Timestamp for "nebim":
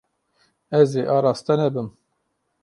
1.59-1.89